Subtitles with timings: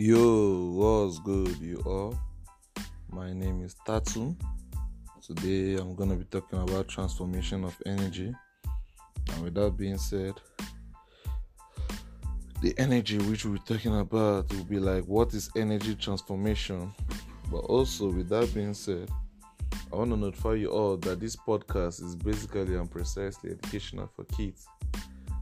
[0.00, 2.16] Yo, what's good, you all?
[3.10, 4.36] My name is Tatu.
[5.20, 8.32] Today I'm going to be talking about transformation of energy.
[9.32, 10.34] And with that being said,
[12.62, 16.94] the energy which we're talking about will be like what is energy transformation?
[17.50, 19.10] But also, with that being said,
[19.92, 24.22] I want to notify you all that this podcast is basically and precisely educational for
[24.26, 24.68] kids.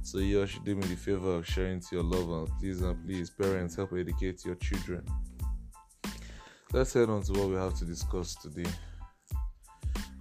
[0.06, 2.50] So you should do me the favor of sharing to your loved ones.
[2.60, 5.04] Please and please, parents, help educate your children.
[6.72, 8.70] Let's head on to what we have to discuss today.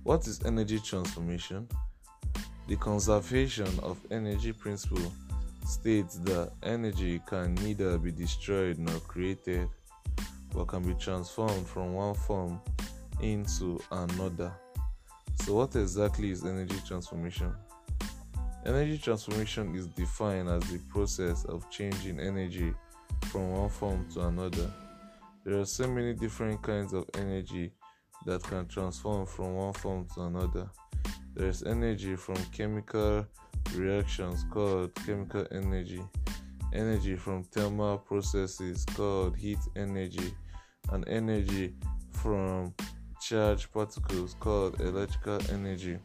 [0.01, 1.69] What is energy transformation?
[2.67, 5.13] The conservation of energy principle
[5.67, 9.69] states that energy can neither be destroyed nor created,
[10.51, 12.59] but can be transformed from one form
[13.21, 14.51] into another.
[15.43, 17.53] So, what exactly is energy transformation?
[18.65, 22.73] Energy transformation is defined as the process of changing energy
[23.25, 24.71] from one form to another.
[25.43, 27.73] There are so many different kinds of energy
[28.25, 30.67] that can transform from one form to another.
[31.35, 33.27] There is energy from chemical
[33.75, 36.01] reactions called chemical energy,
[36.73, 40.33] energy from thermal processes called heat energy,
[40.91, 41.75] and energy
[42.09, 42.73] from
[43.21, 45.99] charged particles called electrical energy.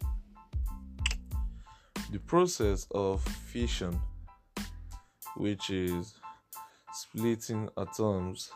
[2.11, 4.01] The process of fission,
[5.37, 6.15] which is
[6.93, 8.51] splitting atoms,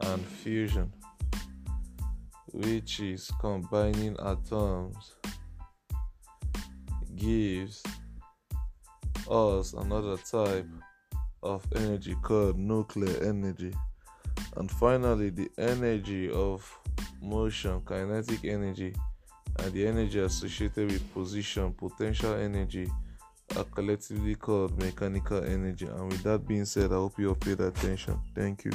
[0.00, 0.92] and fusion,
[2.52, 5.14] which is combining atoms,
[7.14, 7.82] gives
[9.30, 10.68] us another type
[11.42, 13.72] of energy called nuclear energy.
[14.56, 16.68] And finally, the energy of
[17.22, 18.94] motion, kinetic energy,
[19.58, 22.90] and the energy associated with position, potential energy,
[23.56, 25.86] are collectively called mechanical energy.
[25.86, 28.18] And with that being said, I hope you all paid attention.
[28.34, 28.72] Thank you.